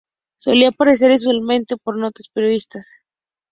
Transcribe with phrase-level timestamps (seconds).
[0.39, 2.91] Solía aparecer usualmente en notas periodísticas.